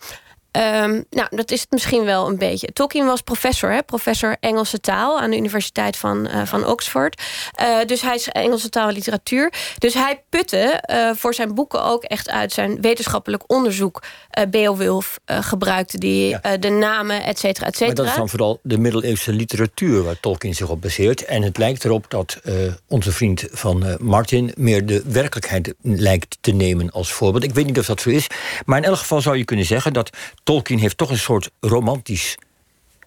Um, 0.57 1.05
nou, 1.11 1.29
dat 1.31 1.51
is 1.51 1.61
het 1.61 1.71
misschien 1.71 2.05
wel 2.05 2.29
een 2.29 2.39
beetje. 2.39 2.73
Tolkien 2.73 3.07
was 3.07 3.21
professor, 3.21 3.71
hè? 3.71 3.83
professor 3.83 4.37
Engelse 4.41 4.81
taal... 4.81 5.21
aan 5.21 5.31
de 5.31 5.37
Universiteit 5.37 5.97
van, 5.97 6.27
uh, 6.27 6.43
van 6.45 6.67
Oxford. 6.67 7.23
Uh, 7.61 7.85
dus 7.87 8.01
hij 8.01 8.15
is 8.15 8.29
Engelse 8.29 8.69
taal 8.69 8.89
en 8.89 8.95
literatuur. 8.95 9.53
Dus 9.79 9.95
hij 9.95 10.23
putte 10.29 10.83
uh, 10.91 11.11
voor 11.15 11.35
zijn 11.35 11.55
boeken 11.55 11.85
ook 11.85 12.03
echt 12.03 12.31
uit 12.31 12.53
zijn 12.53 12.81
wetenschappelijk 12.81 13.43
onderzoek... 13.47 14.03
Beowulf 14.49 15.19
gebruikte 15.25 15.99
die 15.99 16.29
ja. 16.29 16.57
de 16.57 16.69
namen, 16.69 17.23
et 17.23 17.39
cetera, 17.39 17.67
et 17.67 17.77
cetera. 17.77 17.87
Maar 17.87 17.97
dat 17.97 18.07
is 18.07 18.17
dan 18.17 18.29
vooral 18.29 18.59
de 18.63 18.79
middeleeuwse 18.79 19.33
literatuur... 19.33 20.03
waar 20.03 20.21
Tolkien 20.21 20.55
zich 20.55 20.69
op 20.69 20.81
baseert. 20.81 21.25
En 21.25 21.43
het 21.43 21.59
lijkt 21.59 21.85
erop 21.85 22.05
dat 22.11 22.41
onze 22.89 23.13
vriend 23.13 23.45
van 23.51 23.97
Martin... 24.01 24.53
meer 24.57 24.87
de 24.87 25.03
werkelijkheid 25.07 25.75
lijkt 25.83 26.39
te 26.41 26.53
nemen 26.53 26.91
als 26.91 27.13
voorbeeld. 27.13 27.45
Ik 27.45 27.55
weet 27.55 27.67
niet 27.67 27.79
of 27.79 27.87
dat 27.87 28.01
zo 28.01 28.11
is. 28.11 28.27
Maar 28.65 28.79
in 28.79 28.85
elk 28.85 28.99
geval 28.99 29.21
zou 29.21 29.37
je 29.37 29.45
kunnen 29.45 29.67
zeggen 29.67 29.93
dat 29.93 30.11
Tolkien 30.47 30.79
heeft 30.79 30.97
toch 30.97 31.11
een 31.11 31.19
soort 31.19 31.51
romantisch 31.61 32.37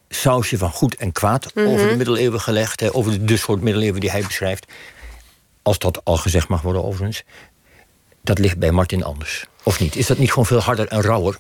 sausje 0.10 0.58
van 0.58 0.72
goed 0.72 0.96
en 0.96 1.12
kwaad 1.12 1.46
over 1.56 1.78
de 1.78 1.86
mhm. 1.86 1.98
middeleeuwen 1.98 2.42
gelegd. 2.42 2.80
Hè, 2.80 2.94
over 2.94 3.12
de, 3.12 3.24
de 3.26 3.38
soort 3.38 3.62
middeleeuwen 3.62 4.02
die 4.02 4.12
hij 4.12 4.22
beschrijft. 4.22 4.72
Als 5.62 5.80
dat 5.80 6.06
al 6.06 6.18
gezegd 6.18 6.48
mag 6.48 6.62
worden 6.62 6.84
overigens. 6.84 7.24
Dat 8.22 8.40
ligt 8.40 8.58
bij 8.58 8.72
Martin 8.72 9.04
anders. 9.04 9.46
Of 9.64 9.80
niet? 9.80 9.96
Is 9.96 10.08
dat 10.08 10.18
niet 10.18 10.30
gewoon 10.30 10.46
veel 10.46 10.60
harder 10.60 10.88
en 10.88 11.02
rauwer? 11.02 11.38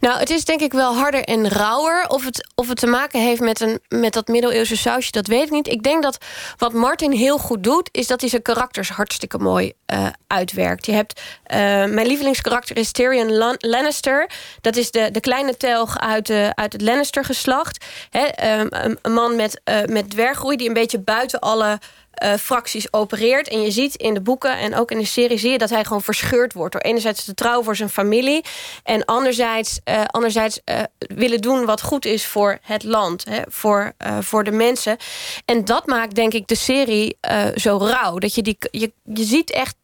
Nou, 0.00 0.18
het 0.18 0.30
is 0.30 0.44
denk 0.44 0.60
ik 0.60 0.72
wel 0.72 0.94
harder 0.94 1.24
en 1.24 1.48
rauwer. 1.48 2.06
Of 2.08 2.24
het, 2.24 2.50
of 2.54 2.68
het 2.68 2.78
te 2.78 2.86
maken 2.86 3.20
heeft 3.20 3.40
met, 3.40 3.60
een, 3.60 3.80
met 3.88 4.12
dat 4.12 4.28
middeleeuwse 4.28 4.76
sausje, 4.76 5.10
dat 5.10 5.26
weet 5.26 5.44
ik 5.44 5.50
niet. 5.50 5.68
Ik 5.68 5.82
denk 5.82 6.02
dat 6.02 6.18
wat 6.56 6.72
Martin 6.72 7.12
heel 7.12 7.38
goed 7.38 7.64
doet... 7.64 7.88
is 7.92 8.06
dat 8.06 8.20
hij 8.20 8.30
zijn 8.30 8.42
karakters 8.42 8.88
hartstikke 8.88 9.38
mooi 9.38 9.72
uh, 9.92 10.06
uitwerkt. 10.26 10.86
Je 10.86 10.92
hebt, 10.92 11.20
uh, 11.20 11.56
mijn 11.84 12.06
lievelingskarakter 12.06 12.76
is 12.76 12.92
Tyrion 12.92 13.56
Lannister. 13.58 14.30
Dat 14.60 14.76
is 14.76 14.90
de, 14.90 15.10
de 15.10 15.20
kleine 15.20 15.56
telg 15.56 15.98
uit, 15.98 16.26
de, 16.26 16.52
uit 16.54 16.72
het 16.72 16.82
Lannister-geslacht. 16.82 17.84
Um, 18.12 18.22
een, 18.70 18.98
een, 19.02 19.12
man 19.12 19.36
met, 19.36 19.60
uh, 19.64 19.84
met 19.84 20.10
dwerggroei 20.10 20.56
die 20.56 20.68
een 20.68 20.74
beetje 20.74 21.00
buiten 21.00 21.40
alle 21.40 21.78
uh, 22.24 22.34
fracties 22.34 22.92
opereert. 22.92 23.48
En 23.48 23.62
je 23.62 23.70
ziet 23.70 23.94
in 23.94 24.14
de 24.14 24.20
boeken 24.20 24.58
en 24.58 24.74
ook 24.74 24.90
in 24.90 24.98
de 24.98 25.04
serie 25.04 25.38
zie 25.38 25.50
je 25.50 25.58
dat 25.58 25.70
hij 25.70 25.84
gewoon 25.84 26.02
verscheurd 26.02 26.52
wordt. 26.52 26.72
Door 26.72 26.82
enerzijds 26.82 27.24
te 27.24 27.34
trouw 27.34 27.62
voor 27.62 27.76
zijn 27.76 27.88
familie. 27.88 28.44
En 28.82 29.04
anderzijds, 29.04 29.80
uh, 29.84 30.04
anderzijds 30.06 30.60
uh, 30.64 30.80
willen 30.98 31.40
doen 31.40 31.64
wat 31.64 31.82
goed 31.82 32.04
is 32.04 32.26
voor 32.26 32.58
het 32.62 32.82
land. 32.84 33.24
Hè, 33.24 33.42
voor, 33.48 33.92
voor 34.20 34.44
de 34.44 34.50
mensen. 34.50 34.96
En 35.44 35.64
dat 35.64 35.86
maakt 35.86 36.14
denk 36.14 36.32
ik 36.32 36.46
de 36.46 36.54
serie 36.54 37.18
zo 37.54 37.76
rauw. 37.76 38.18
Dat 38.18 38.34
je, 38.34 38.42
die, 38.42 38.58
je, 38.70 38.92
je 39.04 39.24
ziet 39.24 39.50
echt 39.50 39.74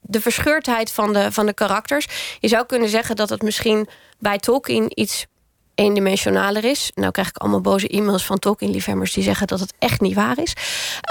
de 0.00 0.20
verscheurdheid 0.20 0.90
van 0.90 1.12
de, 1.12 1.32
van 1.32 1.46
de 1.46 1.52
karakters. 1.52 2.06
Je 2.40 2.48
zou 2.48 2.66
kunnen 2.66 2.88
zeggen 2.88 3.16
dat 3.16 3.28
het 3.30 3.42
misschien 3.42 3.88
bij 4.18 4.38
Tolkien 4.38 5.00
iets 5.00 5.26
eendimensionaler 5.74 6.64
is. 6.64 6.90
Nou 6.94 7.10
krijg 7.10 7.28
ik 7.28 7.36
allemaal 7.36 7.60
boze 7.60 7.88
e-mails 7.88 8.24
van 8.26 8.38
Tolkien-liefhebbers... 8.38 9.12
die 9.12 9.22
zeggen 9.22 9.46
dat 9.46 9.60
het 9.60 9.74
echt 9.78 10.00
niet 10.00 10.14
waar 10.14 10.38
is. 10.38 10.52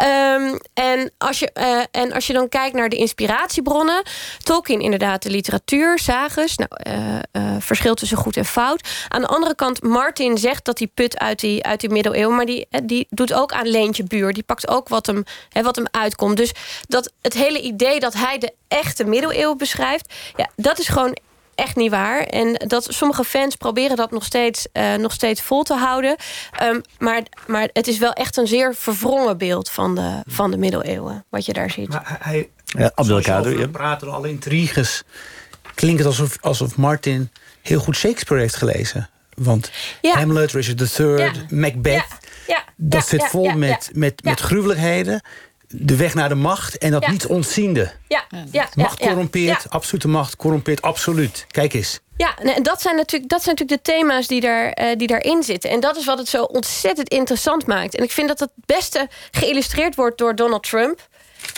Um, 0.01 0.60
en, 0.74 1.12
als 1.17 1.39
je, 1.39 1.51
uh, 1.53 2.01
en 2.03 2.13
als 2.13 2.27
je 2.27 2.34
dan 2.34 2.50
kijkt 2.50 2.75
naar 2.75 2.89
de 2.89 2.96
inspiratiebronnen... 2.96 4.03
Tolkien 4.38 4.79
inderdaad 4.79 5.24
de 5.24 5.29
literatuur, 5.29 6.00
sages... 6.00 6.58
Nou, 6.58 6.72
uh, 6.88 7.55
verschil 7.60 7.93
tussen 7.93 8.17
goed 8.17 8.38
en 8.38 8.46
fout. 8.46 8.89
Aan 9.08 9.22
de 9.22 9.27
andere 9.27 9.55
kant, 9.55 9.84
Martin 9.84 10.38
zegt 10.38 10.65
dat 10.65 10.79
hij 10.79 10.88
put 10.88 11.20
uit 11.20 11.39
die, 11.39 11.63
uit 11.63 11.79
die 11.79 11.89
middeleeuwen... 11.89 12.36
maar 12.36 12.46
die, 12.46 12.67
die 12.84 13.08
doet 13.10 13.34
ook 13.34 13.51
aan 13.51 13.67
Leentje 13.67 14.03
Buur. 14.03 14.34
Die 14.34 14.43
pakt 14.43 14.67
ook 14.67 14.89
wat 14.89 15.05
hem, 15.05 15.24
wat 15.62 15.75
hem 15.75 15.86
uitkomt. 15.91 16.38
Dus 16.38 16.51
dat, 16.88 17.12
het 17.22 17.34
hele 17.34 17.62
idee 17.62 18.00
dat 18.00 18.13
hij 18.13 18.38
de 18.38 18.53
echte 18.67 19.03
middeleeuwen 19.03 19.58
beschrijft... 19.58 20.13
Ja, 20.36 20.50
dat 20.55 20.79
is 20.79 20.88
gewoon 20.88 21.17
echt 21.55 21.75
niet 21.75 21.91
waar. 21.91 22.24
En 22.24 22.53
dat 22.67 22.86
sommige 22.89 23.24
fans 23.24 23.55
proberen 23.55 23.98
dat 23.98 24.12
nog 24.12 24.24
steeds, 24.24 24.67
uh, 24.74 24.93
nog 24.93 25.12
steeds 25.12 25.41
vol 25.41 25.63
te 25.63 25.74
houden. 25.74 26.15
Um, 26.63 26.81
maar, 27.00 27.22
maar 27.48 27.69
het 27.74 27.88
is 27.88 27.98
wel 27.98 28.13
echt 28.13 28.38
een 28.38 28.48
zeer 28.48 28.75
verwrongen 28.75 29.38
beeld 29.38 29.69
van 29.69 29.95
de, 29.95 30.22
van 30.25 30.51
de 30.51 30.57
middeleeuwen. 30.57 31.25
Wat 31.29 31.45
je 31.45 31.53
daar 31.53 31.69
ziet. 31.69 31.89
Maar 31.89 32.17
hij, 32.22 32.50
ja, 32.65 32.91
Abdelkader, 32.95 33.60
ja. 33.60 33.67
praten 33.67 34.12
alle 34.12 34.29
intriges. 34.29 35.03
Klinkt 35.75 35.98
het 35.98 36.07
alsof, 36.07 36.38
alsof 36.41 36.75
Martin 36.75 37.31
heel 37.62 37.79
goed 37.79 37.95
Shakespeare 37.95 38.41
heeft 38.41 38.55
gelezen. 38.55 39.10
Want 39.36 39.72
ja. 40.01 40.17
Hamlet, 40.17 40.51
Richard 40.51 41.00
III, 41.00 41.07
ja. 41.07 41.31
Macbeth... 41.50 42.05
Ja. 42.48 42.63
Dat 42.75 43.07
zit 43.07 43.24
vol 43.24 43.51
met, 43.51 43.89
met, 43.93 44.24
met 44.24 44.39
gruwelijkheden 44.39 45.22
de 45.75 45.96
weg 45.96 46.13
naar 46.13 46.30
de 46.30 46.36
macht 46.36 46.77
en 46.77 46.92
dat 46.92 47.08
niet 47.08 47.25
ontziende. 47.25 47.92
Ja, 48.08 48.24
ja, 48.51 48.70
macht 48.75 49.00
corrompeert, 49.00 49.70
absolute 49.70 50.08
macht 50.08 50.36
corrompeert 50.36 50.82
absoluut. 50.82 51.46
Kijk 51.51 51.74
eens. 51.74 52.00
Ja, 52.18 52.38
en 52.38 52.63
dat 52.63 52.82
zijn 52.82 52.96
natuurlijk, 52.96 53.32
dat 53.32 53.44
zijn 53.44 53.56
natuurlijk 53.56 53.86
de 53.86 53.92
thema's 53.92 54.27
die, 54.27 54.42
daar, 54.42 54.80
uh, 54.82 54.98
die 54.98 55.08
daarin 55.08 55.44
zitten. 55.44 55.70
En 55.70 55.80
dat 55.80 55.98
is 55.98 56.06
wat 56.06 56.18
het 56.18 56.27
zo 56.27 56.44
ontzettend 56.44 57.10
interessant 57.10 57.65
maakt. 57.65 57.96
En 57.96 58.03
ik 58.03 58.12
vind 58.12 58.27
dat 58.27 58.39
het 58.39 58.51
beste 58.65 59.08
geïllustreerd 59.32 59.96
wordt 59.96 60.18
door 60.18 60.36
Donald 60.36 60.63
Trump. 60.63 61.08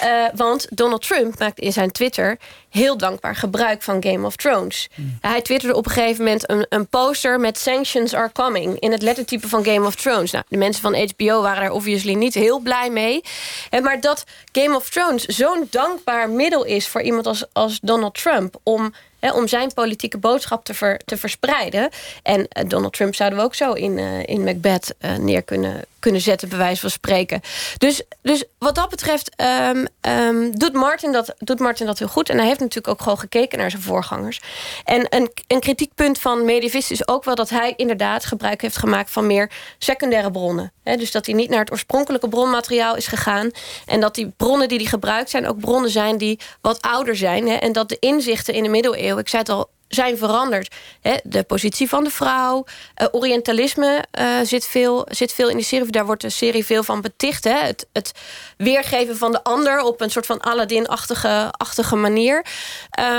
Uh, 0.03 0.25
want 0.35 0.67
Donald 0.69 1.07
Trump 1.07 1.39
maakt 1.39 1.59
in 1.59 1.73
zijn 1.73 1.91
Twitter 1.91 2.37
heel 2.75 2.97
dankbaar 2.97 3.35
gebruik 3.35 3.81
van 3.81 4.03
Game 4.03 4.25
of 4.25 4.35
Thrones. 4.35 4.89
Mm. 4.95 5.17
Hij 5.21 5.41
twitterde 5.41 5.75
op 5.75 5.85
een 5.85 5.91
gegeven 5.91 6.23
moment 6.23 6.49
een, 6.49 6.65
een, 6.69 6.87
poster 6.87 7.39
met 7.39 7.57
Sanctions 7.57 8.13
are 8.13 8.31
coming 8.31 8.79
in 8.79 8.91
het 8.91 9.01
lettertype 9.01 9.47
van 9.47 9.65
Game 9.65 9.85
of 9.85 9.95
Thrones. 9.95 10.31
Nou, 10.31 10.43
de 10.47 10.57
mensen 10.57 10.81
van 10.81 11.09
HBO 11.15 11.41
waren 11.41 11.61
daar 11.61 11.71
obviously 11.71 12.13
niet 12.13 12.33
heel 12.33 12.59
blij 12.59 12.89
mee. 12.89 13.21
En 13.69 13.83
maar 13.83 14.01
dat 14.01 14.23
Game 14.51 14.75
of 14.75 14.89
Thrones 14.89 15.25
zo'n 15.25 15.67
dankbaar 15.69 16.29
middel 16.29 16.63
is 16.63 16.87
voor 16.87 17.01
iemand 17.01 17.27
als, 17.27 17.45
als 17.53 17.79
Donald 17.81 18.21
Trump 18.21 18.59
om 18.63 18.93
om 19.33 19.47
zijn 19.47 19.73
politieke 19.73 20.17
boodschap 20.17 20.65
te, 20.65 20.73
ver, 20.73 21.01
te 21.05 21.17
verspreiden. 21.17 21.89
En 22.23 22.39
uh, 22.39 22.69
Donald 22.69 22.93
Trump 22.93 23.15
zouden 23.15 23.39
we 23.39 23.45
ook 23.45 23.55
zo 23.55 23.73
in, 23.73 23.97
uh, 23.97 24.23
in 24.25 24.43
Macbeth 24.43 24.95
uh, 24.99 25.15
neer 25.15 25.41
kunnen, 25.41 25.81
kunnen 25.99 26.21
zetten, 26.21 26.49
bij 26.49 26.57
wijze 26.57 26.81
van 26.81 26.89
spreken. 26.89 27.41
Dus, 27.77 28.03
dus 28.21 28.43
wat 28.57 28.75
dat 28.75 28.89
betreft 28.89 29.31
um, 29.71 29.87
um, 30.11 30.57
doet, 30.57 30.73
Martin 30.73 31.11
dat, 31.11 31.35
doet 31.37 31.59
Martin 31.59 31.85
dat 31.85 31.99
heel 31.99 32.07
goed. 32.07 32.29
En 32.29 32.37
hij 32.37 32.47
heeft 32.47 32.59
natuurlijk 32.65 32.93
ook 32.93 33.01
gewoon 33.01 33.19
gekeken 33.19 33.57
naar 33.57 33.69
zijn 33.69 33.81
voorgangers. 33.81 34.41
En 34.83 35.05
een, 35.09 35.31
een 35.47 35.59
kritiekpunt 35.59 36.19
van 36.19 36.45
Medievist 36.45 36.91
is 36.91 37.07
ook 37.07 37.23
wel 37.23 37.35
dat 37.35 37.49
hij 37.49 37.73
inderdaad 37.75 38.25
gebruik 38.25 38.61
heeft 38.61 38.77
gemaakt 38.77 39.11
van 39.11 39.27
meer 39.27 39.51
secundaire 39.77 40.31
bronnen. 40.31 40.71
Dus 40.83 41.11
dat 41.11 41.25
hij 41.25 41.35
niet 41.35 41.49
naar 41.49 41.59
het 41.59 41.71
oorspronkelijke 41.71 42.29
bronmateriaal 42.29 42.95
is 42.95 43.07
gegaan. 43.07 43.51
En 43.85 43.99
dat 43.99 44.15
die 44.15 44.33
bronnen 44.37 44.67
die 44.67 44.77
hij 44.77 44.87
gebruikt 44.87 45.29
zijn 45.29 45.47
ook 45.47 45.59
bronnen 45.59 45.89
zijn 45.89 46.17
die 46.17 46.39
wat 46.61 46.81
ouder 46.81 47.15
zijn. 47.15 47.47
En 47.47 47.71
dat 47.71 47.89
de 47.89 47.97
inzichten 47.99 48.53
in 48.53 48.63
de 48.63 48.69
middeleeuwen, 48.69 49.19
ik 49.19 49.29
zei 49.29 49.41
het 49.41 49.51
al 49.51 49.69
zijn 49.95 50.17
veranderd. 50.17 50.75
de 51.23 51.43
positie 51.43 51.89
van 51.89 52.03
de 52.03 52.09
vrouw. 52.09 52.65
Uh, 53.01 53.07
Orientalisme 53.11 54.03
uh, 54.19 54.39
zit, 54.43 54.65
veel, 54.65 55.07
zit 55.09 55.33
veel 55.33 55.49
in 55.49 55.57
de 55.57 55.63
serie. 55.63 55.91
Daar 55.91 56.05
wordt 56.05 56.21
de 56.21 56.29
serie 56.29 56.65
veel 56.65 56.83
van 56.83 57.01
beticht. 57.01 57.43
Het, 57.43 57.87
het, 57.93 58.11
weergeven 58.57 59.17
van 59.17 59.31
de 59.31 59.43
ander 59.43 59.81
op 59.81 60.01
een 60.01 60.11
soort 60.11 60.25
van 60.25 60.39
Aladdin-achtige 60.39 61.51
achtige 61.51 61.95
manier. 61.95 62.45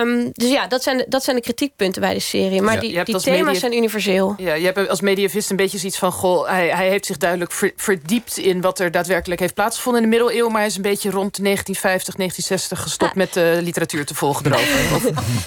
Um, 0.00 0.30
dus 0.32 0.50
ja, 0.50 0.66
dat 0.66 0.82
zijn, 0.82 0.96
de, 0.96 1.06
dat 1.08 1.24
zijn 1.24 1.36
de 1.36 1.42
kritiekpunten 1.42 2.00
bij 2.00 2.14
de 2.14 2.20
serie. 2.20 2.62
Maar 2.62 2.80
die, 2.80 3.04
die 3.04 3.20
thema's 3.20 3.58
zijn 3.58 3.72
universeel. 3.72 4.34
Ja, 4.36 4.54
je 4.54 4.64
hebt 4.64 4.88
als 4.88 5.00
mediavist 5.00 5.50
een 5.50 5.56
beetje 5.56 5.78
zoiets 5.78 5.98
van... 5.98 6.12
Goh, 6.12 6.48
hij, 6.48 6.68
hij 6.68 6.88
heeft 6.88 7.06
zich 7.06 7.16
duidelijk 7.16 7.52
verdiept 7.76 8.36
in 8.36 8.60
wat 8.60 8.78
er 8.78 8.90
daadwerkelijk 8.90 9.40
heeft 9.40 9.54
plaatsgevonden 9.54 10.02
in 10.02 10.10
de 10.10 10.16
middeleeuwen. 10.16 10.50
Maar 10.52 10.60
hij 10.60 10.70
is 10.70 10.76
een 10.76 10.82
beetje 10.82 11.10
rond 11.10 11.42
1950, 11.42 12.14
1960 12.14 12.82
gestopt 12.82 13.14
met 13.14 13.32
de 13.32 13.58
literatuur 13.62 14.06
te 14.06 14.14
volgen 14.14 14.44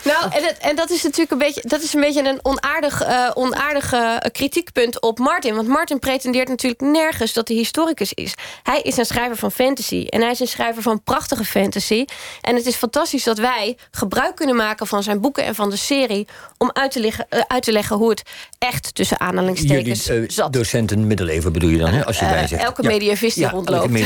nou, 0.04 0.32
en, 0.32 0.62
en 0.62 0.76
dat 0.76 0.90
is 0.90 1.04
natuurlijk 1.04 1.19
een 1.28 1.38
beetje, 1.38 1.62
dat 1.68 1.82
is 1.82 1.94
een 1.94 2.02
beetje 2.02 2.28
een 2.28 2.40
onaardig, 2.42 3.08
uh, 3.08 3.32
onaardig 3.34 3.94
uh, 3.94 4.18
kritiekpunt 4.32 5.02
op 5.02 5.20
Martin. 5.20 5.56
Want 5.56 5.68
Martin 5.68 6.00
pretendeert 6.00 6.48
natuurlijk 6.48 6.82
nergens 6.82 7.34
dat 7.34 7.48
hij 7.48 7.58
historicus 7.58 8.14
is. 8.14 8.34
Hij 8.64 8.82
is 8.82 8.98
een 8.98 9.06
schrijver 9.06 9.38
van 9.38 9.52
fantasy. 9.52 10.06
En 10.10 10.22
hij 10.22 10.32
is 10.32 10.40
een 10.40 10.48
schrijver 10.48 10.82
van 10.82 11.04
prachtige 11.04 11.46
fantasy. 11.46 12.06
En 12.42 12.56
het 12.56 12.66
is 12.66 12.76
fantastisch 12.76 13.24
dat 13.24 13.38
wij 13.38 13.78
gebruik 13.92 14.36
kunnen 14.36 14.56
maken 14.56 14.88
van 14.88 15.04
zijn 15.04 15.22
boeken 15.22 15.44
en 15.44 15.56
van 15.56 15.70
de 15.70 15.78
serie. 15.78 16.28
om 16.58 16.70
uit 16.74 16.92
te, 16.92 17.00
leggen, 17.00 17.26
uh, 17.30 17.40
uit 17.48 17.64
te 17.64 17.72
leggen 17.72 17.96
hoe 17.96 18.10
het 18.10 18.22
echt 18.58 18.96
tussen 18.96 19.20
aanhalingstekens 19.20 20.06
Jullie, 20.06 20.32
zat. 20.32 20.54
Docenten 20.54 21.08
middeleeuwen 21.08 21.54
bedoel 21.54 21.70
je 21.70 21.78
dan, 21.78 21.94
hè, 21.94 22.06
als 22.06 22.20
je 22.20 22.26
bij 22.26 22.48
zegt. 22.48 22.64
Elke 22.64 22.84
ja. 22.84 22.90
mediavist 22.90 23.36
die 23.36 23.44
ja, 23.44 23.50
rondloopt. 23.50 23.88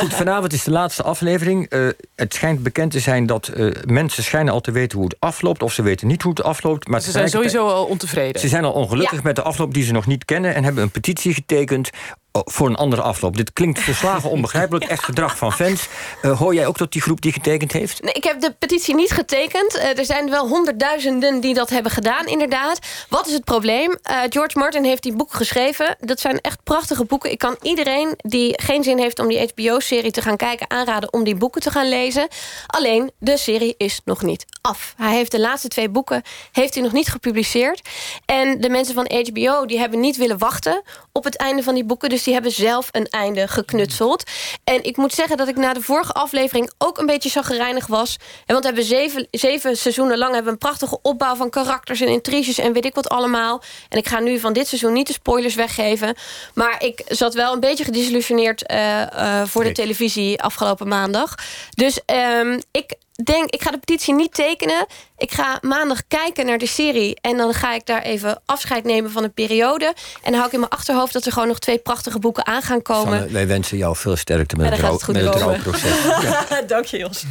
Goed, 0.00 0.14
vanavond 0.14 0.52
is 0.52 0.64
de 0.64 0.70
laatste 0.70 1.02
aflevering. 1.02 1.70
het 2.14 2.34
schijnt 2.34 2.62
bekend 2.62 2.90
te 2.90 3.00
zijn 3.00 3.26
dat 3.26 3.50
mensen 3.86 4.22
schijnen 4.22 4.52
al 4.52 4.60
te 4.60 4.72
weten 4.72 4.98
hoe 4.98 5.06
het 5.06 5.16
afloopt. 5.18 5.62
Of 5.62 5.72
ze 5.72 5.82
weten 5.82 6.06
niet 6.06 6.22
hoe 6.22 6.29
het 6.36 6.46
afloopt. 6.46 6.88
Maar 6.88 7.00
ze 7.00 7.10
zijn 7.10 7.28
sowieso 7.28 7.68
al 7.68 7.84
ontevreden. 7.84 8.40
Ze 8.40 8.48
zijn 8.48 8.64
al 8.64 8.72
ongelukkig 8.72 9.16
ja. 9.16 9.24
met 9.24 9.36
de 9.36 9.42
afloop 9.42 9.74
die 9.74 9.84
ze 9.84 9.92
nog 9.92 10.06
niet 10.06 10.24
kennen... 10.24 10.54
en 10.54 10.64
hebben 10.64 10.82
een 10.82 10.90
petitie 10.90 11.34
getekend 11.34 11.90
voor 12.32 12.68
een 12.68 12.76
andere 12.76 13.02
afloop. 13.02 13.36
Dit 13.36 13.52
klinkt 13.52 13.78
verslagen 13.80 14.30
onbegrijpelijk. 14.36 14.84
Echt 14.84 15.04
gedrag 15.04 15.36
van 15.36 15.52
fans. 15.52 15.88
Uh, 16.22 16.38
hoor 16.38 16.54
jij 16.54 16.66
ook 16.66 16.76
tot 16.76 16.92
die 16.92 17.02
groep 17.02 17.20
die 17.20 17.32
getekend 17.32 17.72
heeft? 17.72 18.02
Nee, 18.02 18.12
ik 18.12 18.24
heb 18.24 18.40
de 18.40 18.54
petitie 18.58 18.94
niet 18.94 19.10
getekend. 19.10 19.76
Uh, 19.76 19.98
er 19.98 20.04
zijn 20.04 20.30
wel 20.30 20.48
honderdduizenden 20.48 21.40
die 21.40 21.54
dat 21.54 21.70
hebben 21.70 21.92
gedaan, 21.92 22.26
inderdaad. 22.26 22.78
Wat 23.08 23.26
is 23.26 23.32
het 23.32 23.44
probleem? 23.44 23.90
Uh, 23.90 24.18
George 24.28 24.58
Martin 24.58 24.84
heeft 24.84 25.02
die 25.02 25.16
boeken 25.16 25.36
geschreven. 25.36 25.96
Dat 26.00 26.20
zijn 26.20 26.40
echt 26.40 26.62
prachtige 26.64 27.04
boeken. 27.04 27.30
Ik 27.30 27.38
kan 27.38 27.56
iedereen 27.62 28.14
die 28.16 28.62
geen 28.62 28.82
zin 28.82 28.98
heeft 28.98 29.18
om 29.18 29.28
die 29.28 29.50
HBO-serie 29.54 30.10
te 30.10 30.22
gaan 30.22 30.36
kijken... 30.36 30.70
aanraden 30.70 31.12
om 31.12 31.24
die 31.24 31.34
boeken 31.34 31.60
te 31.60 31.70
gaan 31.70 31.88
lezen. 31.88 32.28
Alleen, 32.66 33.10
de 33.18 33.36
serie 33.36 33.74
is 33.76 34.00
nog 34.04 34.22
niet 34.22 34.44
af. 34.60 34.94
Hij 34.96 35.14
heeft 35.14 35.30
de 35.30 35.40
laatste 35.40 35.68
twee 35.68 35.88
boeken 35.88 36.22
heeft 36.52 36.74
hij 36.74 36.82
nog 36.82 36.92
niet 36.92 37.08
gepubliceerd. 37.08 37.88
En 38.24 38.60
de 38.60 38.68
mensen 38.68 38.94
van 38.94 39.10
HBO 39.10 39.66
die 39.66 39.78
hebben 39.78 40.00
niet 40.00 40.16
willen 40.16 40.38
wachten... 40.38 40.82
op 41.12 41.24
het 41.24 41.36
einde 41.36 41.62
van 41.62 41.74
die 41.74 41.84
boeken... 41.84 42.08
Dus 42.08 42.22
die 42.22 42.32
hebben 42.32 42.52
zelf 42.52 42.88
een 42.90 43.06
einde 43.06 43.48
geknutseld. 43.48 44.22
En 44.64 44.84
ik 44.84 44.96
moet 44.96 45.14
zeggen 45.14 45.36
dat 45.36 45.48
ik 45.48 45.56
na 45.56 45.72
de 45.72 45.80
vorige 45.80 46.12
aflevering 46.12 46.70
ook 46.78 46.98
een 46.98 47.06
beetje 47.06 47.28
zagrijnig 47.28 47.86
was. 47.86 48.16
En 48.46 48.54
want 48.54 48.60
we 48.60 48.66
hebben 48.66 48.84
zeven, 48.84 49.28
zeven 49.30 49.76
seizoenen 49.76 50.18
lang 50.18 50.34
hebben 50.34 50.52
een 50.52 50.58
prachtige 50.58 50.98
opbouw 51.02 51.34
van 51.34 51.50
karakters 51.50 52.00
en 52.00 52.08
intriges 52.08 52.58
en 52.58 52.72
weet 52.72 52.84
ik 52.84 52.94
wat 52.94 53.08
allemaal. 53.08 53.62
En 53.88 53.98
ik 53.98 54.08
ga 54.08 54.20
nu 54.20 54.38
van 54.38 54.52
dit 54.52 54.68
seizoen 54.68 54.92
niet 54.92 55.06
de 55.06 55.12
spoilers 55.12 55.54
weggeven. 55.54 56.14
Maar 56.54 56.84
ik 56.84 57.02
zat 57.06 57.34
wel 57.34 57.52
een 57.52 57.60
beetje 57.60 57.84
gedisillusioneerd 57.84 58.72
uh, 58.72 59.00
uh, 59.00 59.42
voor 59.44 59.64
de 59.64 59.72
televisie 59.72 60.42
afgelopen 60.42 60.88
maandag. 60.88 61.34
Dus 61.74 62.00
um, 62.40 62.60
ik 62.70 62.94
denk, 63.24 63.50
ik 63.50 63.62
ga 63.62 63.70
de 63.70 63.78
petitie 63.78 64.14
niet 64.14 64.34
tekenen. 64.34 64.86
Ik 65.16 65.32
ga 65.32 65.58
maandag 65.60 66.02
kijken 66.08 66.46
naar 66.46 66.58
de 66.58 66.66
serie. 66.66 67.18
En 67.20 67.36
dan 67.36 67.54
ga 67.54 67.74
ik 67.74 67.86
daar 67.86 68.02
even 68.02 68.42
afscheid 68.46 68.84
nemen 68.84 69.10
van 69.10 69.24
een 69.24 69.32
periode. 69.32 69.84
En 70.22 70.30
dan 70.30 70.34
hou 70.34 70.46
ik 70.46 70.52
in 70.52 70.60
mijn 70.60 70.72
achterhoofd 70.72 71.12
dat 71.12 71.26
er 71.26 71.32
gewoon 71.32 71.48
nog 71.48 71.58
twee 71.58 71.78
prachtige 71.78 72.18
boeken 72.18 72.46
aan 72.46 72.62
gaan 72.62 72.82
komen. 72.82 73.18
Sanne, 73.18 73.32
wij 73.32 73.46
wensen 73.46 73.76
jou 73.76 73.96
veel 73.96 74.16
sterkte 74.16 74.56
met, 74.56 74.70
het, 74.70 74.80
het, 74.80 75.06
met 75.06 75.24
het 75.24 75.34
rouwproces. 75.34 75.92
Dank 76.66 76.84
je, 76.84 76.98
Jos. 76.98 77.24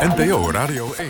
NPO 0.00 0.50
Radio 0.50 0.92
1. 0.96 1.08